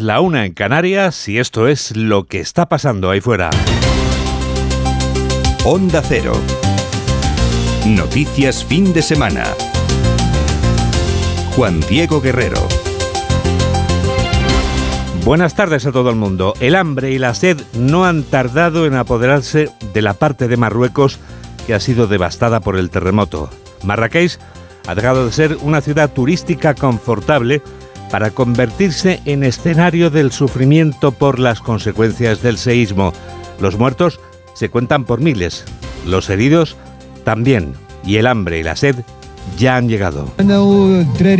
[0.00, 3.50] La una en Canarias y esto es lo que está pasando ahí fuera.
[5.64, 6.34] Onda Cero.
[7.86, 9.44] Noticias fin de semana.
[11.54, 12.60] Juan Diego Guerrero.
[15.24, 16.52] Buenas tardes a todo el mundo.
[16.60, 21.18] El hambre y la sed no han tardado en apoderarse de la parte de Marruecos
[21.66, 23.48] que ha sido devastada por el terremoto.
[23.82, 24.38] Marrakech
[24.86, 27.62] ha dejado de ser una ciudad turística confortable
[28.10, 33.12] para convertirse en escenario del sufrimiento por las consecuencias del seísmo.
[33.60, 34.20] Los muertos
[34.54, 35.64] se cuentan por miles,
[36.06, 36.76] los heridos
[37.24, 37.74] también,
[38.04, 38.96] y el hambre y la sed
[39.58, 40.28] ya han llegado.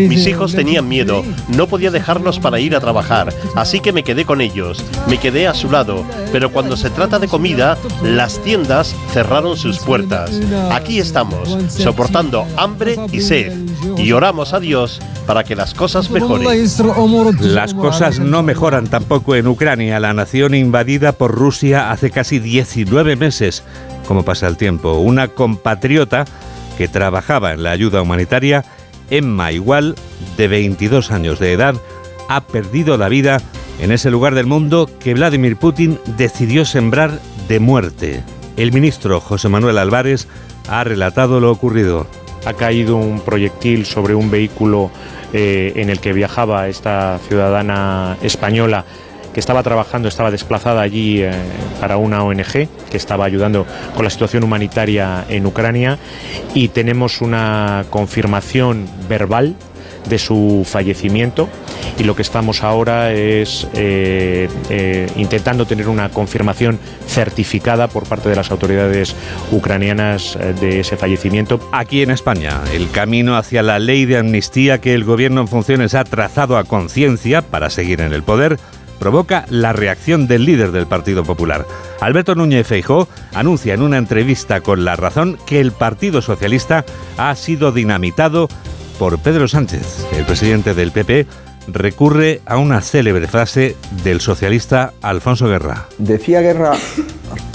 [0.09, 4.25] Mis hijos tenían miedo, no podía dejarlos para ir a trabajar, así que me quedé
[4.25, 8.95] con ellos, me quedé a su lado, pero cuando se trata de comida, las tiendas
[9.13, 10.31] cerraron sus puertas.
[10.71, 13.53] Aquí estamos, soportando hambre y sed,
[13.97, 16.47] y oramos a Dios para que las cosas mejoren.
[17.41, 23.17] Las cosas no mejoran tampoco en Ucrania, la nación invadida por Rusia hace casi 19
[23.17, 23.63] meses.
[24.07, 26.25] Como pasa el tiempo, una compatriota
[26.77, 28.65] que trabajaba en la ayuda humanitaria,
[29.11, 29.95] Emma Igual,
[30.37, 31.75] de 22 años de edad,
[32.29, 33.41] ha perdido la vida
[33.81, 38.23] en ese lugar del mundo que Vladimir Putin decidió sembrar de muerte.
[38.57, 40.29] El ministro José Manuel Álvarez
[40.69, 42.07] ha relatado lo ocurrido.
[42.45, 44.91] Ha caído un proyectil sobre un vehículo
[45.33, 48.85] eh, en el que viajaba esta ciudadana española
[49.37, 51.31] que estaba trabajando, estaba desplazada allí eh,
[51.79, 55.99] para una ONG que estaba ayudando con la situación humanitaria en Ucrania
[56.55, 59.55] y tenemos una confirmación verbal
[60.09, 61.51] de su fallecimiento
[61.99, 68.31] y lo que estamos ahora es eh, eh, intentando tener una confirmación certificada por parte
[68.31, 69.15] de las autoridades
[69.53, 71.61] ucranianas de ese fallecimiento.
[71.73, 75.95] Aquí en España, el camino hacia la ley de amnistía que el gobierno en funciones
[75.95, 78.59] ha trazado a conciencia para seguir en el poder
[78.99, 81.67] provoca la reacción del líder del Partido Popular.
[82.01, 86.85] Alberto Núñez Feijó anuncia en una entrevista con La Razón que el Partido Socialista
[87.17, 88.49] ha sido dinamitado
[88.99, 90.07] por Pedro Sánchez.
[90.13, 91.27] El presidente del PP
[91.69, 95.87] recurre a una célebre frase del socialista Alfonso Guerra.
[95.99, 96.73] Decía Guerra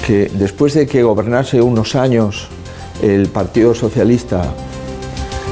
[0.06, 2.48] que después de que gobernase unos años
[3.02, 4.54] el Partido Socialista,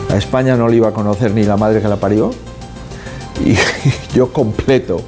[0.10, 2.32] a España no le iba a conocer ni la madre que la parió.
[3.44, 3.56] Y
[4.16, 5.02] yo completo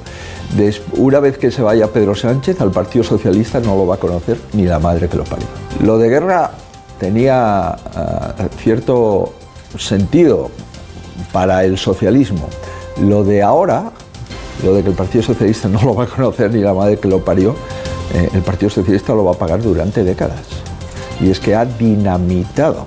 [0.96, 4.38] una vez que se vaya Pedro Sánchez, al Partido Socialista no lo va a conocer
[4.52, 5.46] ni la madre que lo parió.
[5.82, 6.50] Lo de guerra
[6.98, 9.32] tenía ah, cierto
[9.78, 10.50] sentido
[11.32, 12.48] para el socialismo.
[13.00, 13.90] Lo de ahora,
[14.62, 17.08] lo de que el Partido Socialista no lo va a conocer ni la madre que
[17.08, 17.54] lo parió,
[18.14, 20.40] eh, el Partido Socialista lo va a pagar durante décadas.
[21.20, 22.86] Y es que ha dinamitado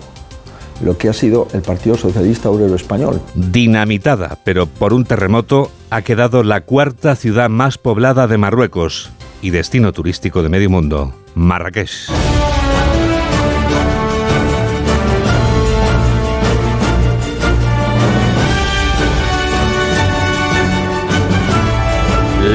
[0.81, 3.21] lo que ha sido el Partido Socialista Obrero Español.
[3.35, 9.51] Dinamitada, pero por un terremoto, ha quedado la cuarta ciudad más poblada de Marruecos y
[9.51, 12.09] destino turístico de medio mundo, Marrakech.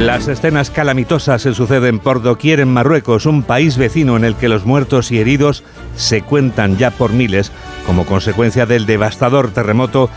[0.00, 4.49] Las escenas calamitosas se suceden por doquier en Marruecos, un país vecino en el que
[4.49, 5.62] los muertos y heridos
[5.94, 7.53] se cuentan ya por miles
[7.84, 10.09] como consecuencia del devastador terremoto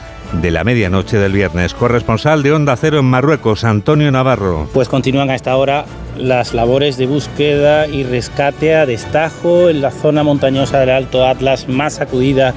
[0.42, 1.74] de la medianoche del viernes.
[1.74, 4.70] Corresponsal de Onda Cero en Marruecos, Antonio Navarro.
[4.74, 5.84] Pues continúan a esta hora
[6.18, 11.68] las labores de búsqueda y rescate a destajo en la zona montañosa del Alto Atlas,
[11.68, 12.54] más sacudida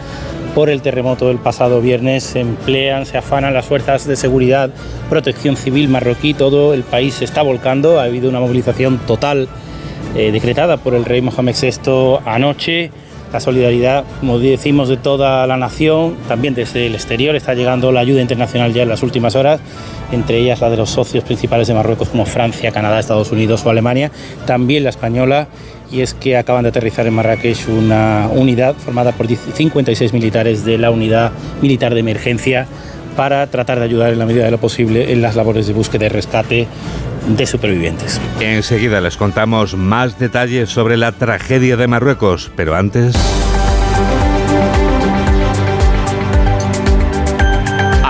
[0.56, 2.24] por el terremoto del pasado viernes.
[2.24, 4.70] Se emplean, se afanan las fuerzas de seguridad,
[5.10, 8.00] protección civil marroquí, todo el país se está volcando.
[8.00, 9.48] Ha habido una movilización total
[10.14, 12.90] eh, decretada por el rey Mohamed VI anoche.
[13.34, 18.00] La solidaridad, como decimos, de toda la nación, también desde el exterior está llegando la
[18.00, 19.60] ayuda internacional ya en las últimas horas,
[20.10, 23.70] entre ellas la de los socios principales de Marruecos como Francia, Canadá, Estados Unidos o
[23.70, 24.10] Alemania,
[24.46, 25.48] también la española
[25.90, 30.78] y es que acaban de aterrizar en Marrakech una unidad formada por 56 militares de
[30.78, 31.32] la unidad
[31.62, 32.66] militar de emergencia
[33.16, 36.06] para tratar de ayudar en la medida de lo posible en las labores de búsqueda
[36.06, 36.68] y rescate
[37.28, 38.20] de supervivientes.
[38.40, 43.14] Enseguida les contamos más detalles sobre la tragedia de Marruecos, pero antes...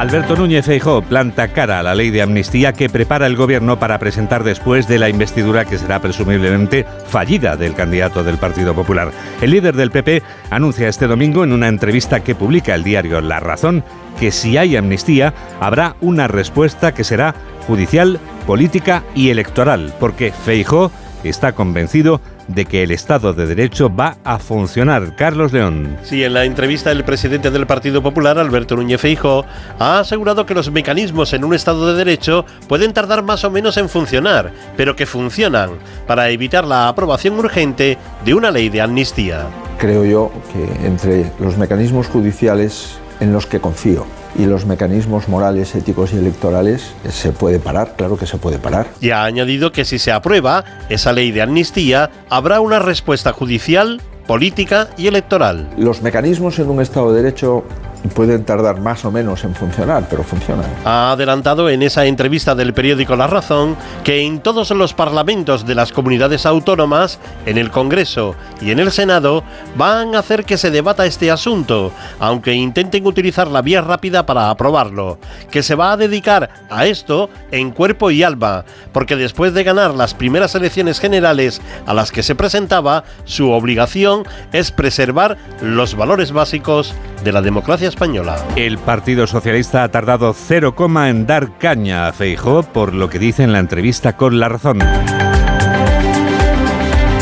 [0.06, 3.98] Alberto Núñez Feijóo planta cara a la ley de amnistía que prepara el gobierno para
[3.98, 9.10] presentar después de la investidura que será presumiblemente fallida del candidato del Partido Popular.
[9.40, 13.40] El líder del PP anuncia este domingo en una entrevista que publica el diario La
[13.40, 13.82] Razón
[14.20, 17.34] que si hay amnistía habrá una respuesta que será
[17.66, 20.92] judicial, política y electoral, porque Feijó
[21.24, 25.16] está convencido de que el Estado de Derecho va a funcionar.
[25.16, 25.96] Carlos León.
[26.02, 29.44] Sí, en la entrevista el presidente del Partido Popular, Alberto Núñez Feijóo,
[29.78, 33.76] ha asegurado que los mecanismos en un Estado de Derecho pueden tardar más o menos
[33.76, 35.70] en funcionar, pero que funcionan
[36.06, 39.46] para evitar la aprobación urgente de una ley de amnistía.
[39.78, 44.06] Creo yo que entre los mecanismos judiciales en los que confío
[44.38, 48.86] y los mecanismos morales, éticos y electorales se puede parar, claro que se puede parar.
[49.00, 54.00] Y ha añadido que si se aprueba esa ley de amnistía, habrá una respuesta judicial,
[54.26, 55.70] política y electoral.
[55.78, 57.64] Los mecanismos en un Estado de Derecho
[58.14, 60.66] pueden tardar más o menos en funcionar, pero funcionan.
[60.84, 65.74] Ha adelantado en esa entrevista del periódico La Razón que en todos los parlamentos de
[65.74, 69.42] las comunidades autónomas, en el Congreso y en el Senado,
[69.76, 74.50] van a hacer que se debata este asunto, aunque intenten utilizar la vía rápida para
[74.50, 75.18] aprobarlo,
[75.50, 79.94] que se va a dedicar a esto en cuerpo y alma, porque después de ganar
[79.94, 86.32] las primeras elecciones generales a las que se presentaba, su obligación es preservar los valores
[86.32, 86.94] básicos
[87.24, 88.36] de la democracia española.
[88.56, 93.18] El Partido Socialista ha tardado cero coma en dar caña a Feijó por lo que
[93.18, 94.80] dice en la entrevista con La Razón.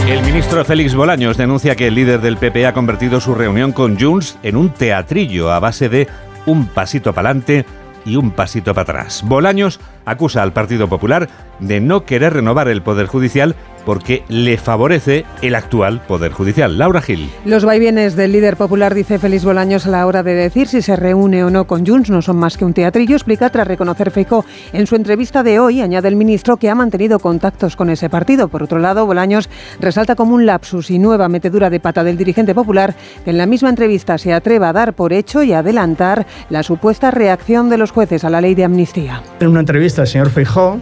[0.09, 3.99] El ministro Félix Bolaños denuncia que el líder del PP ha convertido su reunión con
[3.99, 6.09] Junts en un teatrillo a base de
[6.47, 7.65] un pasito para adelante
[8.05, 9.23] y un pasito para atrás.
[9.25, 11.29] Bolaños acusa al Partido Popular
[11.61, 13.55] de no querer renovar el Poder Judicial
[13.85, 16.79] porque le favorece el actual Poder Judicial.
[16.79, 17.31] Laura Gil.
[17.45, 20.97] Los vaivienes del líder popular, dice Félix Bolaños, a la hora de decir si se
[20.97, 24.45] reúne o no con Junts no son más que un teatrillo, explica tras reconocer Feijó.
[24.73, 28.49] En su entrevista de hoy, añade el ministro que ha mantenido contactos con ese partido.
[28.49, 29.49] Por otro lado, Bolaños
[29.81, 33.47] resalta como un lapsus y nueva metedura de pata del dirigente popular que en la
[33.47, 37.91] misma entrevista se atreva a dar por hecho y adelantar la supuesta reacción de los
[37.91, 39.23] jueces a la ley de amnistía.
[39.41, 40.79] En una entrevista, el señor Feijó,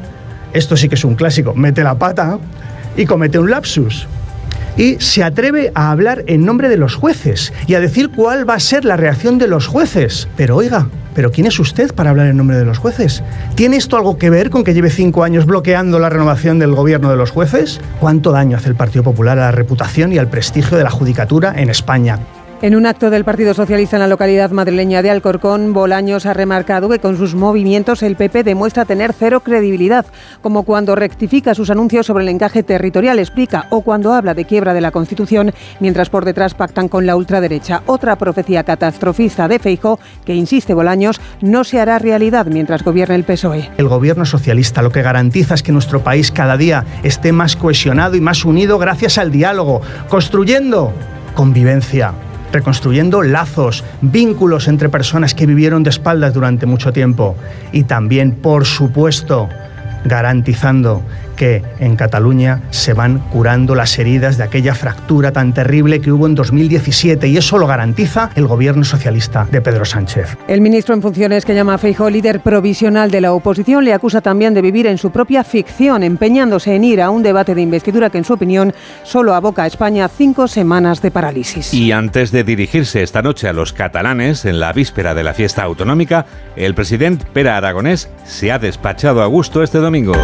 [0.53, 2.39] esto sí que es un clásico, mete la pata
[2.97, 4.07] y comete un lapsus.
[4.77, 8.55] Y se atreve a hablar en nombre de los jueces y a decir cuál va
[8.55, 10.29] a ser la reacción de los jueces.
[10.37, 13.23] Pero oiga, ¿pero quién es usted para hablar en nombre de los jueces?
[13.55, 17.11] ¿Tiene esto algo que ver con que lleve cinco años bloqueando la renovación del gobierno
[17.11, 17.81] de los jueces?
[18.01, 21.53] ¿Cuánto daño hace el Partido Popular a la reputación y al prestigio de la judicatura
[21.55, 22.19] en España?
[22.63, 26.89] En un acto del Partido Socialista en la localidad madrileña de Alcorcón, Bolaños ha remarcado
[26.89, 30.07] que con sus movimientos el PP demuestra tener cero credibilidad,
[30.43, 34.75] como cuando rectifica sus anuncios sobre el encaje territorial, explica, o cuando habla de quiebra
[34.75, 37.83] de la Constitución, mientras por detrás pactan con la ultraderecha.
[37.87, 43.25] Otra profecía catastrofista de Feijo, que insiste Bolaños, no se hará realidad mientras gobierne el
[43.25, 43.71] PSOE.
[43.77, 48.15] El gobierno socialista lo que garantiza es que nuestro país cada día esté más cohesionado
[48.15, 50.93] y más unido gracias al diálogo, construyendo
[51.35, 52.15] convivencia
[52.53, 57.37] reconstruyendo lazos, vínculos entre personas que vivieron de espaldas durante mucho tiempo
[57.73, 59.49] y también, por supuesto,
[60.05, 61.03] garantizando
[61.37, 66.27] que en Cataluña se van curando las heridas de aquella fractura tan terrible que hubo
[66.27, 70.37] en 2017 y eso lo garantiza el gobierno socialista de Pedro Sánchez.
[70.49, 74.21] El ministro en funciones que llama a Feijóo líder provisional de la oposición le acusa
[74.21, 78.11] también de vivir en su propia ficción, empeñándose en ir a un debate de investidura
[78.11, 81.73] que en su opinión solo aboca a España cinco semanas de parálisis.
[81.73, 85.63] Y antes de dirigirse esta noche a los catalanes en la víspera de la fiesta
[85.63, 86.27] autonómica,
[86.57, 90.15] el presidente Pera Aragonés se ha despachado a gusto este domingo.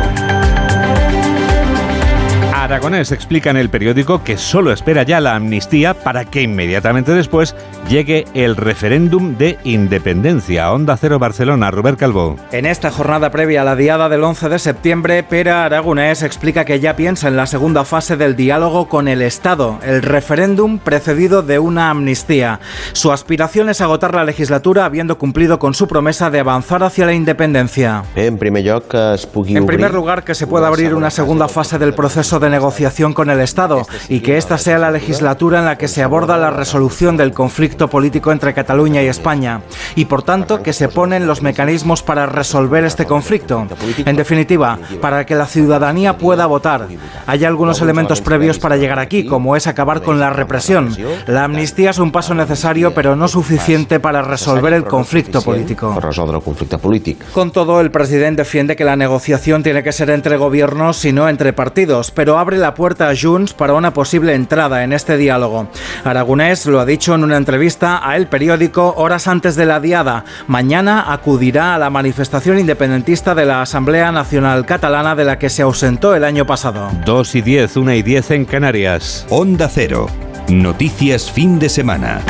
[2.69, 7.57] Aragonés explica en el periódico que solo espera ya la amnistía para que inmediatamente después
[7.89, 10.71] llegue el referéndum de independencia.
[10.71, 12.37] Onda Cero Barcelona, Robert Calvo.
[12.53, 16.79] En esta jornada previa a la diada del 11 de septiembre, Pera Aragonés explica que
[16.79, 21.59] ya piensa en la segunda fase del diálogo con el Estado, el referéndum precedido de
[21.59, 22.61] una amnistía.
[22.93, 27.15] Su aspiración es agotar la legislatura habiendo cumplido con su promesa de avanzar hacia la
[27.15, 28.03] independencia.
[28.15, 32.58] En primer lugar, que se pueda abrir una segunda fase del proceso de negociación
[33.15, 36.51] con el Estado y que esta sea la legislatura en la que se aborda la
[36.51, 39.63] resolución del conflicto político entre Cataluña y España
[39.97, 43.67] y por tanto que se ponen los mecanismos para resolver este conflicto.
[44.05, 46.89] En definitiva, para que la ciudadanía pueda votar.
[47.27, 50.97] Hay algunos elementos previos para llegar aquí, como es acabar con la represión.
[51.27, 55.93] La amnistía es un paso necesario pero no suficiente para resolver el conflicto político.
[57.33, 61.29] Con todo, el presidente defiende que la negociación tiene que ser entre gobiernos y no
[61.29, 65.69] entre partidos, pero abre la puerta a Junts para una posible entrada en este diálogo.
[66.03, 70.25] Aragonés lo ha dicho en una entrevista a El Periódico horas antes de la diada.
[70.47, 75.61] Mañana acudirá a la manifestación independentista de la Asamblea Nacional Catalana de la que se
[75.61, 76.91] ausentó el año pasado.
[77.05, 79.27] 2 y 10, 1 y 10 en Canarias.
[79.29, 80.07] Onda Cero.
[80.49, 82.23] Noticias fin de semana.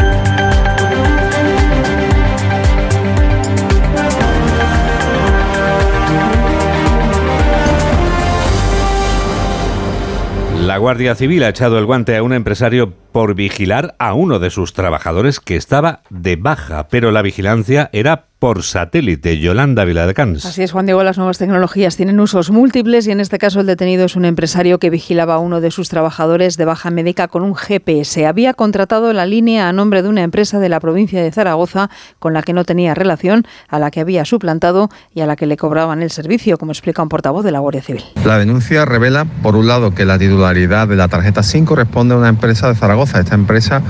[10.68, 14.50] La Guardia Civil ha echado el guante a un empresario por vigilar a uno de
[14.50, 19.40] sus trabajadores que estaba de baja, pero la vigilancia era por satélite.
[19.40, 20.44] Yolanda Viladecans.
[20.44, 23.66] Así es, Juan Diego, las nuevas tecnologías tienen usos múltiples y en este caso el
[23.66, 27.42] detenido es un empresario que vigilaba a uno de sus trabajadores de baja médica con
[27.42, 28.26] un GPS.
[28.26, 32.32] Había contratado la línea a nombre de una empresa de la provincia de Zaragoza con
[32.32, 35.56] la que no tenía relación, a la que había suplantado y a la que le
[35.56, 38.04] cobraban el servicio, como explica un portavoz de la Guardia Civil.
[38.24, 42.18] La denuncia revela, por un lado, que la titularidad de la tarjeta SIM corresponde a
[42.18, 42.97] una empresa de Zaragoza.
[43.04, 43.80] Esta empresa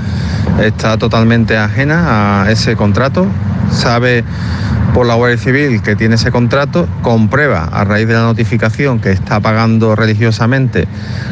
[0.63, 3.27] está totalmente ajena a ese contrato,
[3.71, 4.23] sabe
[4.93, 9.11] por la Guardia Civil que tiene ese contrato, comprueba a raíz de la notificación que
[9.11, 10.87] está pagando religiosamente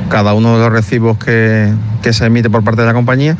[0.08, 1.70] cada uno de los recibos que,
[2.02, 3.36] que se emite por parte de la compañía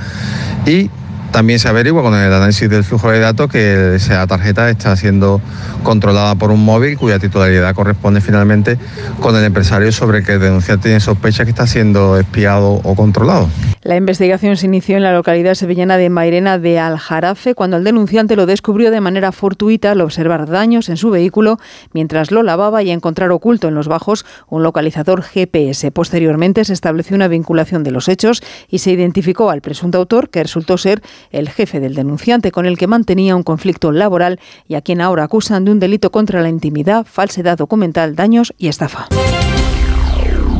[0.66, 0.90] y
[1.36, 5.42] también se averigua con el análisis del flujo de datos que esa tarjeta está siendo
[5.82, 8.78] controlada por un móvil cuya titularidad corresponde finalmente
[9.20, 13.50] con el empresario sobre que el denunciante tiene sospecha que está siendo espiado o controlado.
[13.82, 18.34] La investigación se inició en la localidad sevillana de Mairena de Aljarafe cuando el denunciante
[18.34, 21.58] lo descubrió de manera fortuita al observar daños en su vehículo
[21.92, 25.92] mientras lo lavaba y encontrar oculto en los bajos un localizador GPS.
[25.92, 30.42] Posteriormente se estableció una vinculación de los hechos y se identificó al presunto autor que
[30.42, 34.80] resultó ser el jefe del denunciante con el que mantenía un conflicto laboral y a
[34.80, 39.08] quien ahora acusan de un delito contra la intimidad, falsedad documental, daños y estafa.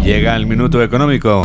[0.05, 1.43] Llega el minuto económico.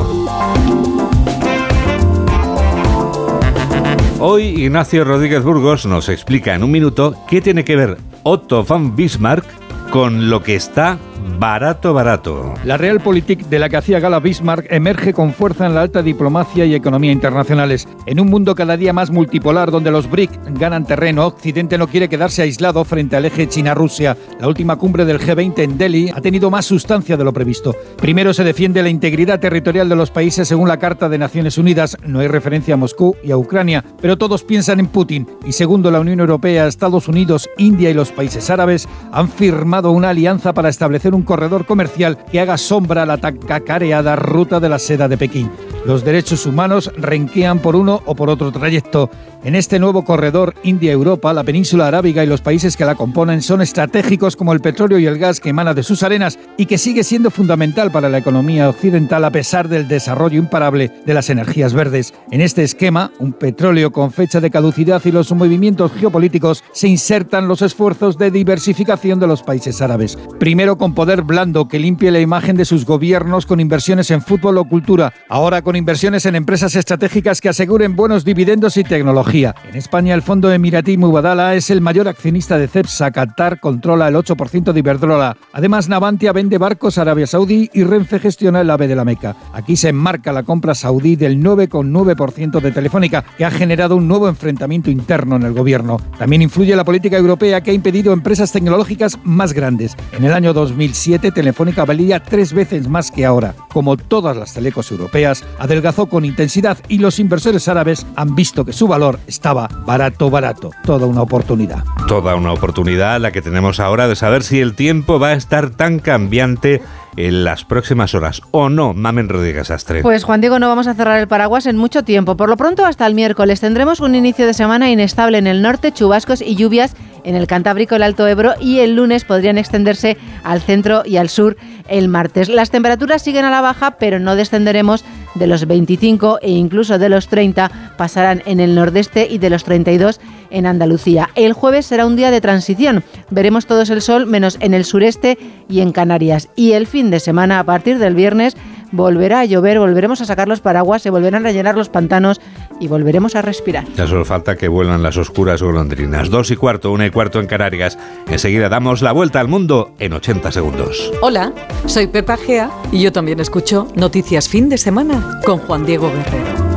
[4.19, 8.95] Hoy Ignacio Rodríguez Burgos nos explica en un minuto qué tiene que ver Otto von
[8.95, 9.45] Bismarck
[9.89, 10.99] con lo que está
[11.39, 12.53] barato, barato.
[12.65, 16.65] La Realpolitik de la que hacía gala Bismarck emerge con fuerza en la alta diplomacia
[16.65, 17.87] y economía internacionales.
[18.05, 22.09] En un mundo cada día más multipolar donde los BRIC ganan terreno, Occidente no quiere
[22.09, 24.17] quedarse aislado frente al eje China-Rusia.
[24.39, 27.75] La última cumbre del G20 en Delhi ha tenido más sustancia de lo previsto.
[27.97, 31.97] Primero se defiende la integridad territorial de los países según la Carta de Naciones Unidas.
[32.05, 35.27] No hay referencia a Moscú y a Ucrania, pero todos piensan en Putin.
[35.45, 40.09] Y segundo, la Unión Europea, Estados Unidos, India y los países árabes han firmado una
[40.09, 44.69] alianza para establecer un corredor comercial que haga sombra a la tan cacareada ruta de
[44.69, 45.49] la seda de Pekín.
[45.85, 49.09] Los derechos humanos renquean por uno o por otro trayecto.
[49.43, 53.63] En este nuevo corredor India-Europa, la península arábiga y los países que la componen son
[53.63, 57.03] estratégicos como el petróleo y el gas que emana de sus arenas y que sigue
[57.03, 62.13] siendo fundamental para la economía occidental a pesar del desarrollo imparable de las energías verdes.
[62.29, 67.47] En este esquema, un petróleo con fecha de caducidad y los movimientos geopolíticos se insertan
[67.47, 70.19] los esfuerzos de diversificación de los países árabes.
[70.39, 74.59] Primero con poder blando que limpie la imagen de sus gobiernos con inversiones en fútbol
[74.59, 79.55] o cultura, ahora con inversiones en empresas estratégicas que aseguren buenos dividendos y tecnología.
[79.67, 83.09] En España, el fondo Emiratí Mubadala es el mayor accionista de CEPSA.
[83.09, 85.37] Qatar controla el 8% de Iberdrola.
[85.53, 89.35] Además, Navantia vende barcos a Arabia Saudí y Renfe gestiona el AVE de la Meca.
[89.53, 94.29] Aquí se enmarca la compra saudí del 9,9% de Telefónica, que ha generado un nuevo
[94.29, 95.97] enfrentamiento interno en el gobierno.
[96.19, 99.97] También influye la política europea que ha impedido empresas tecnológicas más grandes.
[100.11, 100.53] En el año
[100.91, 103.55] 2007, Telefónica valía tres veces más que ahora.
[103.71, 108.73] Como todas las telecos europeas, adelgazó con intensidad y los inversores árabes han visto que
[108.73, 110.71] su valor estaba barato, barato.
[110.83, 111.85] Toda una oportunidad.
[112.07, 115.69] Toda una oportunidad la que tenemos ahora de saber si el tiempo va a estar
[115.69, 116.81] tan cambiante
[117.17, 120.01] en las próximas horas o no, Mamen Rodríguez Astre.
[120.01, 122.37] Pues Juan Diego, no vamos a cerrar el paraguas en mucho tiempo.
[122.37, 125.91] Por lo pronto hasta el miércoles tendremos un inicio de semana inestable en el norte,
[125.91, 130.61] chubascos y lluvias en el Cantábrico, el Alto Ebro y el lunes podrían extenderse al
[130.61, 132.49] centro y al sur el martes.
[132.49, 137.09] Las temperaturas siguen a la baja, pero no descenderemos de los 25 e incluso de
[137.09, 140.19] los 30 pasarán en el nordeste y de los 32
[140.49, 141.29] en Andalucía.
[141.35, 143.03] El jueves será un día de transición.
[143.29, 145.37] Veremos todos el sol menos en el sureste
[145.69, 146.49] y en Canarias.
[146.55, 148.55] Y el fin de semana, a partir del viernes,
[148.91, 152.41] volverá a llover, volveremos a sacar los paraguas, se volverán a llenar los pantanos
[152.79, 153.85] y volveremos a respirar.
[153.95, 156.29] Ya solo falta que vuelan las oscuras golondrinas.
[156.29, 157.97] Dos y cuarto, una y cuarto en Canarias.
[158.27, 161.11] Enseguida damos la vuelta al mundo en 80 segundos.
[161.21, 161.53] Hola,
[161.85, 166.70] soy Pepa Gea y yo también escucho Noticias Fin de Semana con Juan Diego Guerrero.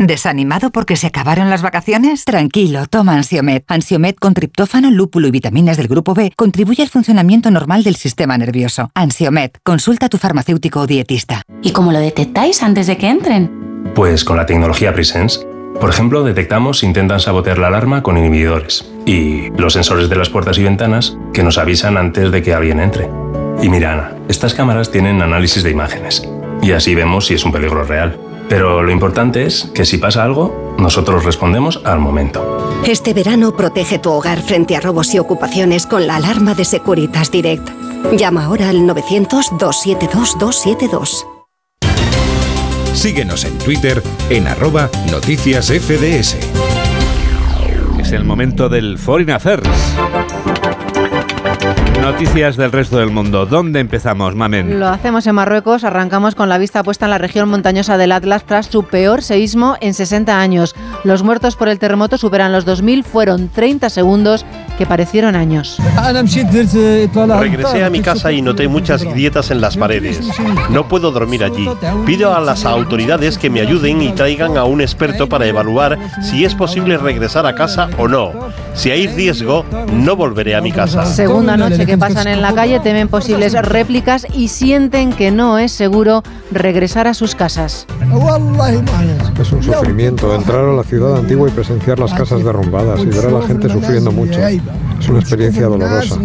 [0.00, 2.24] ¿Desanimado porque se acabaron las vacaciones?
[2.24, 3.64] Tranquilo, toma Ansiomet.
[3.68, 8.38] Ansiomet con triptófano, lúpulo y vitaminas del grupo B contribuye al funcionamiento normal del sistema
[8.38, 8.90] nervioso.
[8.94, 11.42] Ansiomet, consulta a tu farmacéutico o dietista.
[11.60, 13.92] ¿Y cómo lo detectáis antes de que entren?
[13.94, 15.46] Pues con la tecnología Presence.
[15.78, 20.30] Por ejemplo, detectamos si intentan sabotear la alarma con inhibidores y los sensores de las
[20.30, 23.10] puertas y ventanas que nos avisan antes de que alguien entre.
[23.62, 26.26] Y mira, Ana, estas cámaras tienen análisis de imágenes
[26.62, 28.18] y así vemos si es un peligro real.
[28.50, 32.82] Pero lo importante es que si pasa algo, nosotros respondemos al momento.
[32.84, 37.30] Este verano protege tu hogar frente a robos y ocupaciones con la alarma de Securitas
[37.30, 37.68] Direct.
[38.16, 41.26] Llama ahora al 900-272-272.
[42.92, 46.36] Síguenos en Twitter en arroba noticias FDS.
[48.00, 49.68] Es el momento del Foreign Affairs.
[52.00, 53.44] Noticias del resto del mundo.
[53.46, 54.80] ¿Dónde empezamos, Mamen?
[54.80, 55.84] Lo hacemos en Marruecos.
[55.84, 59.76] Arrancamos con la vista puesta en la región montañosa del Atlas tras su peor seísmo
[59.80, 60.74] en 60 años.
[61.04, 63.04] Los muertos por el terremoto superan los 2.000.
[63.04, 64.46] Fueron 30 segundos
[64.78, 65.78] que parecieron años.
[67.38, 70.20] Regresé a mi casa y noté muchas grietas en las paredes.
[70.70, 71.68] No puedo dormir allí.
[72.06, 76.46] Pido a las autoridades que me ayuden y traigan a un experto para evaluar si
[76.46, 78.32] es posible regresar a casa o no.
[78.74, 81.04] Si hay riesgo, no volveré a mi casa.
[81.04, 85.72] Segunda noche que pasan en la calle, temen posibles réplicas y sienten que no es
[85.72, 87.86] seguro regresar a sus casas.
[89.40, 93.26] Es un sufrimiento entrar a la ciudad antigua y presenciar las casas derrumbadas y ver
[93.26, 94.38] a la gente sufriendo mucho.
[94.40, 96.16] Es una experiencia dolorosa.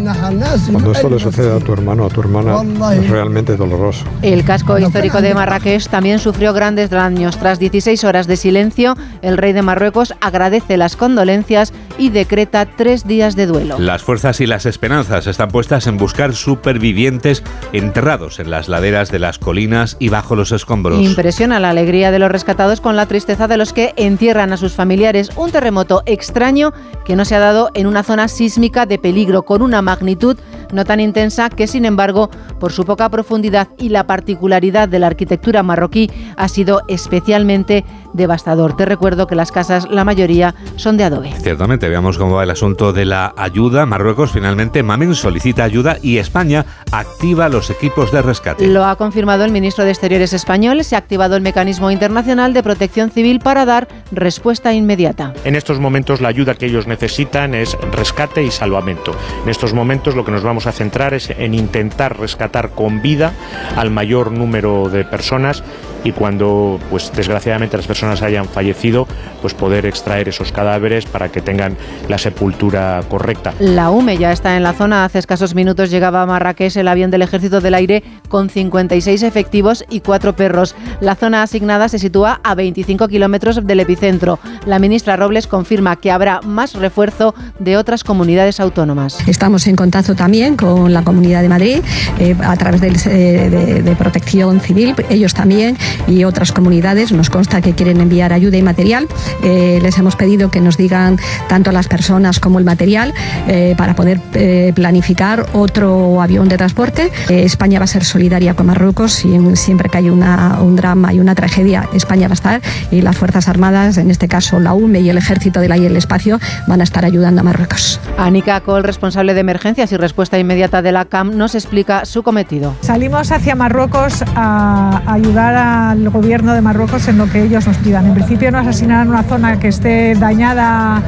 [0.71, 2.61] Cuando esto le sucede a tu hermano o a tu hermana,
[2.93, 4.05] es realmente doloroso.
[4.21, 7.37] El casco histórico de Marrakech también sufrió grandes daños.
[7.37, 12.34] Tras 16 horas de silencio, el rey de Marruecos agradece las condolencias y decreta
[12.75, 13.79] tres días de duelo.
[13.79, 19.19] Las fuerzas y las esperanzas están puestas en buscar supervivientes enterrados en las laderas de
[19.19, 20.99] las colinas y bajo los escombros.
[20.99, 24.73] Impresiona la alegría de los rescatados con la tristeza de los que entierran a sus
[24.73, 25.29] familiares.
[25.37, 26.73] Un terremoto extraño
[27.05, 30.37] que no se ha dado en una zona sísmica de peligro con una magnitud
[30.71, 32.29] no tan intensa que, sin embargo,
[32.59, 38.75] por su poca profundidad y la particularidad de la arquitectura marroquí, ha sido especialmente devastador.
[38.75, 41.33] Te recuerdo que las casas, la mayoría, son de adobe.
[41.41, 43.85] Ciertamente, veamos cómo va el asunto de la ayuda.
[43.85, 48.67] Marruecos finalmente, Mamen solicita ayuda y España activa los equipos de rescate.
[48.67, 50.83] Lo ha confirmado el ministro de Exteriores español.
[50.83, 55.33] Se ha activado el mecanismo internacional de protección civil para dar respuesta inmediata.
[55.43, 59.15] En estos momentos la ayuda que ellos necesitan es rescate y salvamento.
[59.43, 63.33] En estos momentos lo que nos vamos a centrar es en intentar rescatar con vida
[63.75, 65.63] al mayor número de personas
[66.05, 69.07] y cuando pues desgraciadamente las personas hayan fallecido
[69.41, 71.75] pues poder extraer esos cadáveres para que tengan
[72.07, 73.53] la sepultura correcta.
[73.59, 75.03] La UME ya está en la zona.
[75.03, 79.83] Hace escasos minutos llegaba a Marrakech el avión del Ejército del Aire con 56 efectivos
[79.89, 80.75] y cuatro perros.
[81.01, 84.39] La zona asignada se sitúa a 25 kilómetros del epicentro.
[84.65, 89.17] La ministra Robles confirma que habrá más refuerzo de otras comunidades autónomas.
[89.27, 91.81] Estamos en contacto también con la Comunidad de Madrid
[92.19, 94.93] eh, a través del, eh, de, de protección civil.
[95.09, 95.77] Ellos también
[96.07, 97.11] y otras comunidades.
[97.11, 99.07] Nos consta que quieren enviar ayuda y material.
[99.43, 103.13] Eh, les hemos pedido que nos digan tanto las personas como el material
[103.47, 107.11] eh, para poder eh, planificar otro avión de transporte.
[107.29, 111.13] Eh, España va a ser solidaria con Marruecos y siempre que hay una, un drama
[111.13, 114.73] y una tragedia, España va a estar y las Fuerzas Armadas, en este caso la
[114.73, 117.99] UME y el Ejército del Aire y el Espacio, van a estar ayudando a Marruecos.
[118.17, 122.73] Anika Col, responsable de emergencias y respuesta inmediata de la CAM, nos explica su cometido.
[122.81, 125.55] Salimos hacia Marruecos a ayudar
[125.91, 128.05] al gobierno de Marruecos en lo que ellos nos pidan.
[128.05, 131.01] En principio nos asignarán una zona que esté dañada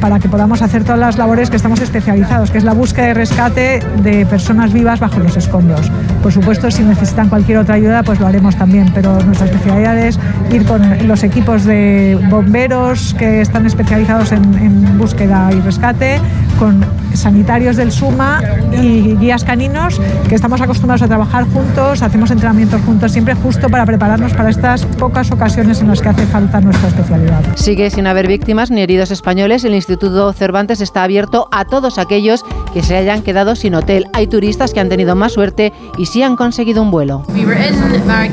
[0.00, 3.12] para que podamos hacer todas las labores que estamos especializados, que es la búsqueda y
[3.14, 5.90] rescate de personas vivas bajo los escombros.
[6.22, 10.18] Por supuesto, si necesitan cualquier otra ayuda, pues lo haremos también, pero nuestra especialidad es
[10.52, 16.20] ir con los equipos de bomberos que están especializados en, en búsqueda y rescate,
[16.58, 18.40] con sanitarios del SUMA
[18.72, 23.86] y guías caninos que estamos acostumbrados a trabajar juntos, hacemos entrenamientos juntos, siempre justo para
[23.86, 27.42] prepararnos para estas pocas ocasiones en las que hace falta nuestra especialidad.
[27.54, 29.64] Sigue sin haber víctimas ni heridos españoles.
[29.64, 34.06] El Instituto Cervantes está abierto a todos aquellos que se hayan quedado sin hotel.
[34.12, 37.24] Hay turistas que han tenido más suerte y sí han conseguido un vuelo.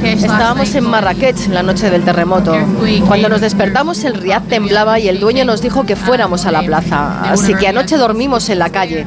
[0.03, 2.55] Estábamos en Marrakech la noche del terremoto.
[3.07, 6.61] Cuando nos despertamos el Riad temblaba y el dueño nos dijo que fuéramos a la
[6.63, 7.21] plaza.
[7.31, 9.05] Así que anoche dormimos en la calle.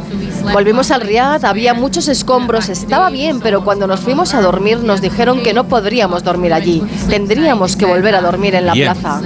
[0.52, 5.00] Volvimos al Riad, había muchos escombros, estaba bien, pero cuando nos fuimos a dormir nos
[5.00, 6.82] dijeron que no podríamos dormir allí.
[7.08, 8.92] Tendríamos que volver a dormir en la Bien.
[8.92, 9.20] plaza.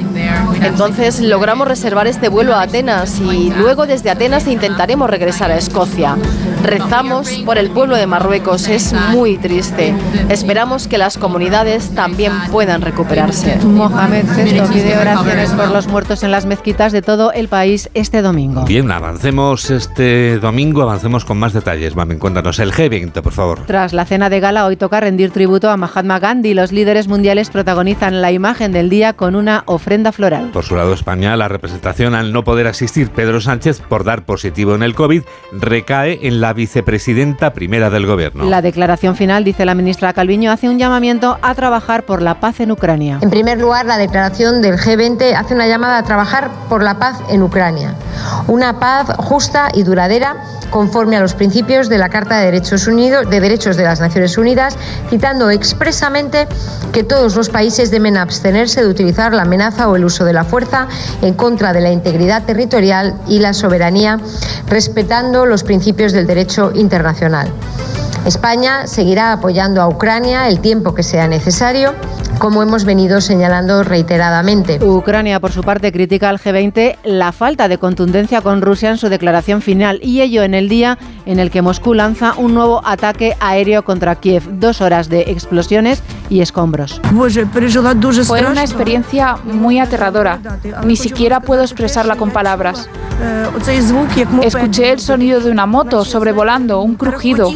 [0.62, 6.16] Entonces logramos reservar este vuelo a Atenas y luego desde Atenas intentaremos regresar a Escocia.
[6.62, 9.94] Rezamos por el pueblo de Marruecos, es muy triste.
[10.29, 13.57] Esperamos que las comunidades también puedan recuperarse.
[13.64, 18.22] Mohamed VI pide oraciones por los muertos en las mezquitas de todo el país este
[18.22, 18.64] domingo.
[18.64, 21.96] Bien, avancemos este domingo, avancemos con más detalles.
[21.96, 23.61] Mamen, cuéntanos el G20, por favor.
[23.66, 26.55] Tras la cena de gala, hoy toca rendir tributo a Mahatma Gandhi.
[26.55, 30.51] Los líderes mundiales protagonizan la imagen del día con una ofrenda floral.
[30.53, 34.75] Por su lado, España, la representación al no poder asistir Pedro Sánchez por dar positivo
[34.75, 35.22] en el COVID
[35.53, 38.44] recae en la la vicepresidenta primera del gobierno.
[38.44, 42.60] La declaración final, dice la ministra Calviño, hace un llamamiento a trabajar por la paz
[42.60, 43.18] en Ucrania.
[43.22, 47.16] En primer lugar, la declaración del G20 hace una llamada a trabajar por la paz
[47.30, 47.94] en Ucrania.
[48.48, 50.36] Una paz justa y duradera
[50.72, 54.36] conforme a los principios de la Carta de Derechos, Unidos, de Derechos de las Naciones
[54.38, 54.76] Unidas,
[55.10, 56.48] citando expresamente
[56.92, 60.44] que todos los países deben abstenerse de utilizar la amenaza o el uso de la
[60.44, 60.88] fuerza
[61.20, 64.18] en contra de la integridad territorial y la soberanía,
[64.66, 67.48] respetando los principios del derecho internacional.
[68.26, 71.94] España seguirá apoyando a Ucrania el tiempo que sea necesario,
[72.38, 74.78] como hemos venido señalando reiteradamente.
[74.85, 79.09] Ucrania, por su parte, critica al G20 la falta de contundencia con Rusia en su
[79.09, 83.37] declaración final y ello en el día en el que Moscú lanza un nuevo ataque
[83.40, 84.42] aéreo contra Kiev.
[84.58, 87.00] Dos horas de explosiones y escombros.
[88.26, 90.38] Fue una experiencia muy aterradora.
[90.85, 92.88] Ni siquiera puedo expresarla con palabras.
[94.42, 97.50] Escuché el sonido de una moto sobrevolando, un crujido.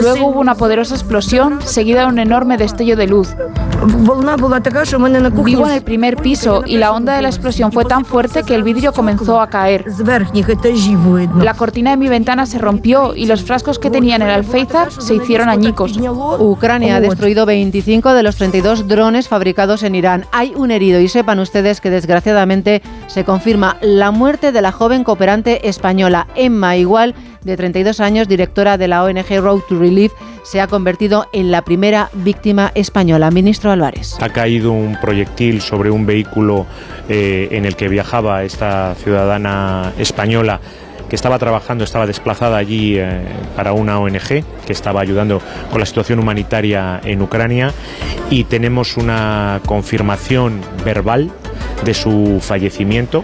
[0.00, 3.34] Luego hubo una poderosa explosión seguida de un enorme destello de luz.
[5.44, 8.54] Vivo en el primer piso y la onda de la explosión fue tan fuerte que
[8.54, 9.84] el vidrio comenzó a caer.
[11.40, 14.90] La cortina de mi ventana se rompió y los frascos que tenía en el alféizar
[14.90, 15.98] se hicieron añicos.
[16.38, 20.26] Ucrania ha destruido 25 de los 32 drones fabricados en Irán.
[20.32, 25.04] Hay un herido y sepan ustedes que desgraciadamente se confirma la muerte de la joven
[25.04, 27.14] cooperante española Emma Igual
[27.44, 31.62] de 32 años, directora de la ONG Road to Relief, se ha convertido en la
[31.62, 33.30] primera víctima española.
[33.30, 34.16] Ministro Álvarez.
[34.20, 36.66] Ha caído un proyectil sobre un vehículo
[37.08, 40.60] eh, en el que viajaba esta ciudadana española
[41.08, 43.22] que estaba trabajando, estaba desplazada allí eh,
[43.56, 47.72] para una ONG que estaba ayudando con la situación humanitaria en Ucrania
[48.30, 51.30] y tenemos una confirmación verbal
[51.84, 53.22] de su fallecimiento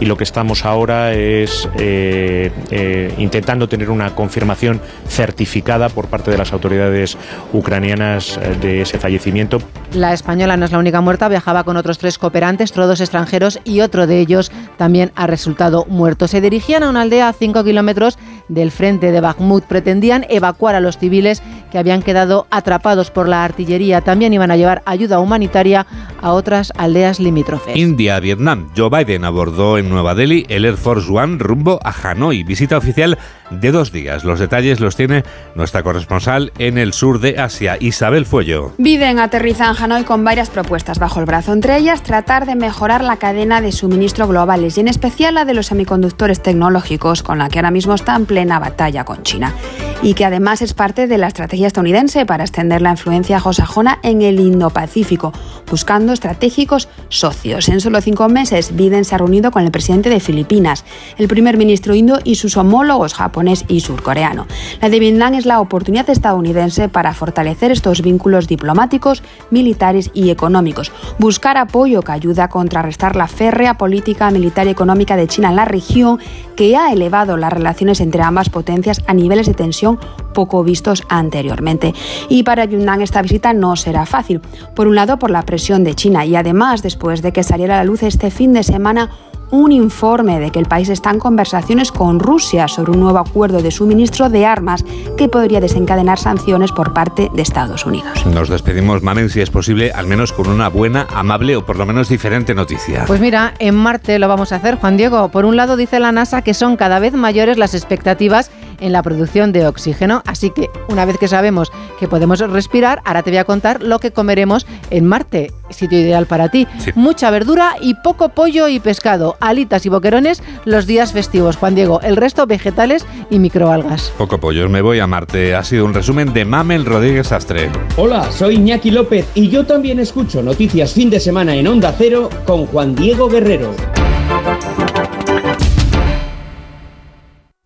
[0.00, 6.30] y lo que estamos ahora es eh, eh, intentando tener una confirmación certificada por parte
[6.30, 7.16] de las autoridades
[7.52, 9.60] ucranianas eh, de ese fallecimiento.
[9.92, 13.80] La española no es la única muerta, viajaba con otros tres cooperantes, todos extranjeros, y
[13.80, 16.28] otro de ellos también ha resultado muerto.
[16.28, 19.64] Se dirigían a una aldea a 5 kilómetros del frente de Bakhmut.
[19.64, 24.00] Pretendían evacuar a los civiles que habían quedado atrapados por la artillería.
[24.00, 25.86] También iban a llevar ayuda humanitaria
[26.20, 27.76] a otras aldeas limítrofes.
[27.76, 28.68] India, Vietnam.
[28.76, 32.42] Joe Biden abordó en Nueva Delhi el Air Force One rumbo a Hanoi.
[32.42, 33.18] Visita oficial
[33.50, 34.24] de dos días.
[34.24, 38.72] Los detalles los tiene nuestra corresponsal en el sur de Asia, Isabel Fuello.
[38.78, 41.52] Biden aterriza en Hanoi con varias propuestas bajo el brazo.
[41.52, 45.54] Entre ellas, tratar de mejorar la cadena de suministro globales y en especial la de
[45.54, 49.54] los semiconductores tecnológicos, con la que ahora mismo está en plena batalla con China.
[50.02, 54.22] Y que además es parte de la estrategia estadounidense para extender la influencia josajona en
[54.22, 55.32] el Indo-Pacífico,
[55.70, 57.68] buscando estratégicos socios.
[57.68, 60.86] En solo cinco meses, Biden se ha reunido con el presidente de Filipinas,
[61.18, 64.46] el primer ministro indo y sus homólogos japonés y surcoreano.
[64.80, 70.92] La de Vietnam es la oportunidad estadounidense para fortalecer estos vínculos diplomáticos, militares y económicos,
[71.18, 75.56] buscar apoyo que ayude a contrarrestar la férrea política militar y económica de China en
[75.56, 76.18] la región
[76.56, 79.89] que ha elevado las relaciones entre ambas potencias a niveles de tensión
[80.34, 81.94] poco vistos anteriormente.
[82.28, 84.40] Y para Yunnan esta visita no será fácil.
[84.74, 87.78] Por un lado, por la presión de China y además, después de que saliera a
[87.78, 89.10] la luz este fin de semana
[89.50, 93.60] un informe de que el país está en conversaciones con Rusia sobre un nuevo acuerdo
[93.62, 94.84] de suministro de armas
[95.16, 98.24] que podría desencadenar sanciones por parte de Estados Unidos.
[98.26, 101.86] Nos despedimos, Mamen, si es posible, al menos con una buena, amable o por lo
[101.86, 103.04] menos diferente noticia.
[103.06, 105.28] Pues mira, en Marte lo vamos a hacer, Juan Diego.
[105.30, 108.50] Por un lado dice la NASA que son cada vez mayores las expectativas
[108.80, 113.22] en la producción de oxígeno, así que una vez que sabemos que podemos respirar, ahora
[113.22, 116.66] te voy a contar lo que comeremos en Marte, sitio ideal para ti.
[116.78, 116.90] Sí.
[116.94, 122.00] Mucha verdura y poco pollo y pescado, alitas y boquerones los días festivos, Juan Diego,
[122.02, 124.12] el resto vegetales y microalgas.
[124.16, 125.54] Poco pollo, me voy a Marte.
[125.54, 127.70] Ha sido un resumen de Mamel Rodríguez Astre.
[127.96, 132.30] Hola, soy Iñaki López y yo también escucho noticias fin de semana en Onda Cero
[132.46, 133.70] con Juan Diego Guerrero.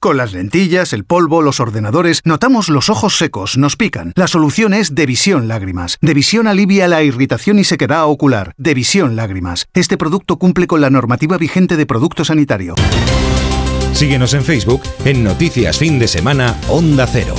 [0.04, 4.12] Con las lentillas, el polvo, los ordenadores, notamos los ojos secos, nos pican.
[4.16, 5.96] La solución es Devisión Lágrimas.
[6.02, 8.52] Devisión alivia la irritación y sequedad ocular.
[8.58, 9.64] Devisión Lágrimas.
[9.72, 12.74] Este producto cumple con la normativa vigente de producto sanitario.
[13.94, 17.34] Síguenos en Facebook en Noticias Fin de Semana Onda Cero.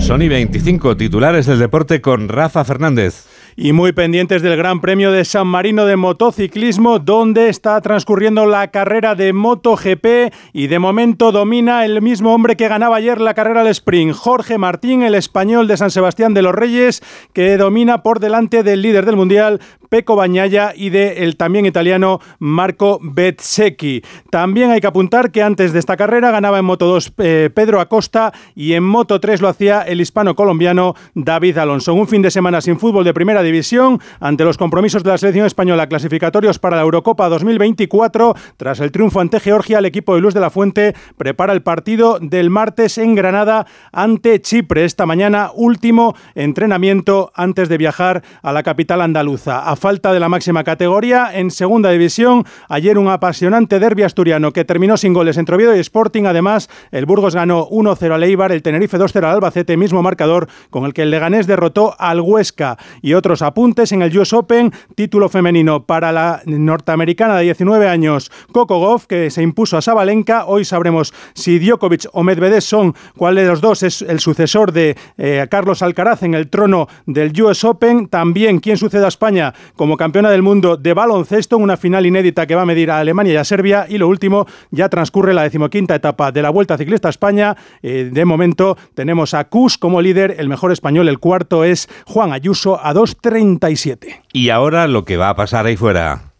[0.00, 3.26] Sony 25 titulares del deporte con Rafa Fernández.
[3.58, 8.70] Y muy pendientes del Gran Premio de San Marino de Motociclismo, donde está transcurriendo la
[8.70, 13.62] carrera de MotoGP y de momento domina el mismo hombre que ganaba ayer la carrera
[13.62, 18.20] al sprint, Jorge Martín, el español de San Sebastián de los Reyes, que domina por
[18.20, 24.02] delante del líder del Mundial, Peco Bañaya y de el también italiano Marco Bezzecchi.
[24.30, 27.80] También hay que apuntar que antes de esta carrera ganaba en Moto 2 eh, Pedro
[27.80, 31.94] Acosta y en Moto 3 lo hacía el hispano-colombiano David Alonso.
[31.94, 35.46] Un fin de semana sin fútbol de primera división ante los compromisos de la selección
[35.46, 38.34] española clasificatorios para la Eurocopa 2024.
[38.56, 42.18] Tras el triunfo ante Georgia, el equipo de Luz de la Fuente prepara el partido
[42.20, 44.84] del martes en Granada ante Chipre.
[44.84, 50.64] Esta mañana, último entrenamiento antes de viajar a la capital andaluza falta de la máxima
[50.64, 51.30] categoría.
[51.32, 55.78] En segunda división, ayer un apasionante derbi asturiano que terminó sin goles entre Oviedo y
[55.78, 56.24] Sporting.
[56.24, 60.84] Además, el Burgos ganó 1-0 al Eibar, el Tenerife 2-0 al Albacete, mismo marcador con
[60.84, 62.78] el que el Leganés derrotó al Huesca.
[63.02, 68.30] Y otros apuntes en el US Open, título femenino para la norteamericana de 19 años,
[68.52, 70.46] Coco Goff, que se impuso a Sabalenka.
[70.46, 74.96] Hoy sabremos si Djokovic o Medvedev son cuál de los dos es el sucesor de
[75.18, 78.08] eh, Carlos Alcaraz en el trono del US Open.
[78.08, 82.46] También quién sucede a España como campeona del mundo de baloncesto en una final inédita
[82.46, 83.86] que va a medir a Alemania y a Serbia.
[83.88, 87.56] Y lo último, ya transcurre la decimoquinta etapa de la Vuelta Ciclista a España.
[87.82, 92.32] Eh, de momento tenemos a Cus como líder, el mejor español, el cuarto es Juan
[92.32, 92.92] Ayuso a
[93.30, 94.22] 2.37.
[94.32, 96.32] Y ahora lo que va a pasar ahí fuera.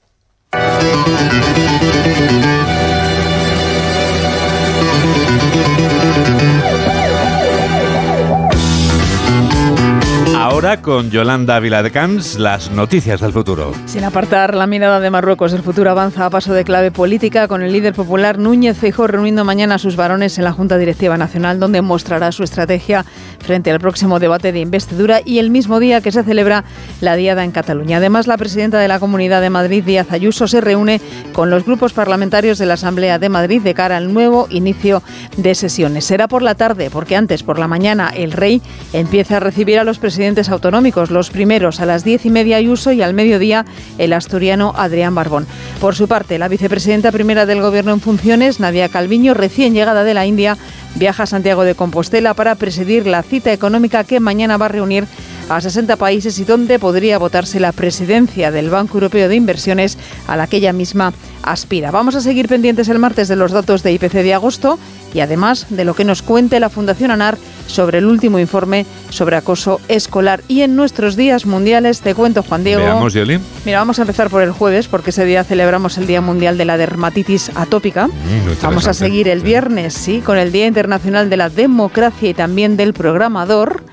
[10.57, 13.73] Ahora con Yolanda Viladecans, las noticias del futuro.
[13.85, 17.63] Sin apartar la mirada de Marruecos, el futuro avanza a paso de clave política con
[17.63, 21.61] el líder popular Núñez Feijóo reuniendo mañana a sus varones en la Junta Directiva Nacional,
[21.61, 23.05] donde mostrará su estrategia
[23.39, 26.65] frente al próximo debate de investidura y el mismo día que se celebra
[27.03, 27.99] la Diada en Cataluña.
[27.99, 31.03] Además, la presidenta de la Comunidad de Madrid, Díaz Ayuso, se reúne
[31.35, 35.03] con los grupos parlamentarios de la Asamblea de Madrid de cara al nuevo inicio
[35.37, 36.07] de sesiones.
[36.07, 38.63] Será por la tarde, porque antes, por la mañana, el rey
[38.95, 42.93] empieza a recibir a los presidentes autonómicos, los primeros a las diez y media Ayuso
[42.93, 43.65] y al mediodía
[43.99, 45.47] el asturiano Adrián Barbón.
[45.81, 50.15] Por su parte, la vicepresidenta primera del Gobierno en funciones, Nadia Calviño, recién llegada de
[50.15, 50.57] la India,
[50.95, 55.07] viaja a Santiago de Compostela para presidir la cita económica que mañana va a reunir
[55.49, 60.37] a 60 países y donde podría votarse la presidencia del Banco Europeo de Inversiones a
[60.37, 61.91] la que ella misma aspira.
[61.91, 64.79] Vamos a seguir pendientes el martes de los datos de IPC de agosto
[65.15, 69.37] y además de lo que nos cuente la Fundación ANAR sobre el último informe sobre
[69.37, 70.43] acoso escolar.
[70.49, 72.83] Y en nuestros días mundiales, te cuento, Juan Diego.
[72.83, 73.39] Veamos, Yoli.
[73.65, 76.65] Mira, vamos a empezar por el jueves, porque ese día celebramos el Día Mundial de
[76.65, 78.09] la Dermatitis Atópica.
[78.09, 82.35] Mm, vamos a seguir el viernes, sí, con el Día Internacional de la Democracia y
[82.35, 83.85] también del Programador.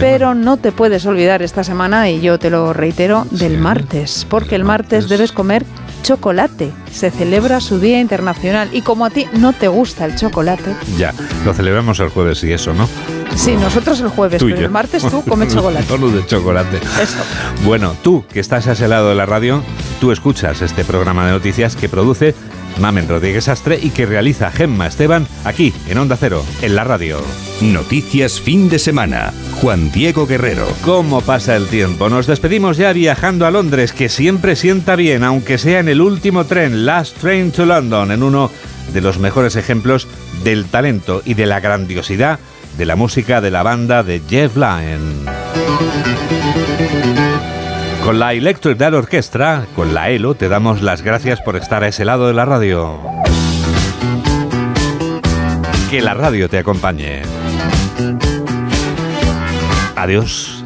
[0.00, 4.54] Pero no te puedes olvidar esta semana, y yo te lo reitero, del martes, porque
[4.54, 5.64] el martes debes comer
[6.02, 6.70] chocolate.
[6.90, 10.74] Se celebra su Día Internacional y como a ti no te gusta el chocolate.
[10.98, 11.12] Ya,
[11.44, 12.88] lo celebramos el jueves y eso, ¿no?
[13.34, 15.86] Sí, nosotros el jueves, pero el martes tú comes chocolate.
[15.86, 16.76] Solo de chocolate.
[16.76, 17.18] Eso.
[17.64, 19.62] Bueno, tú que estás a ese lado de la radio,
[20.00, 22.34] tú escuchas este programa de noticias que produce
[22.80, 27.18] Mamen Rodríguez Astre y que realiza Gemma Esteban aquí en Onda Cero, en la radio.
[27.60, 29.32] Noticias fin de semana.
[29.60, 30.66] Juan Diego Guerrero.
[30.84, 32.08] ¿Cómo pasa el tiempo?
[32.08, 36.44] Nos despedimos ya viajando a Londres, que siempre sienta bien, aunque sea en el último
[36.44, 38.50] tren, Last Train to London, en uno
[38.92, 40.08] de los mejores ejemplos
[40.42, 42.38] del talento y de la grandiosidad
[42.76, 45.53] de la música de la banda de Jeff Lynne.
[48.04, 51.88] Con la Electric Dad Orchestra, con la ELO, te damos las gracias por estar a
[51.88, 53.00] ese lado de la radio.
[55.90, 57.22] Que la radio te acompañe.
[59.96, 60.62] Adiós.